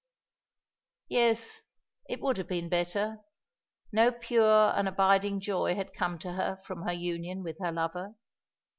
Yes, 1.09 1.61
it 2.09 2.21
would 2.21 2.37
have 2.39 2.47
been 2.47 2.69
better. 2.69 3.19
No 3.91 4.11
pure 4.11 4.73
and 4.75 4.87
abiding 4.87 5.41
joy 5.41 5.75
had 5.75 5.93
come 5.93 6.17
to 6.21 6.33
her 6.33 6.57
from 6.65 6.81
her 6.87 6.91
union 6.91 7.43
with 7.43 7.59
her 7.59 7.71
lover. 7.71 8.15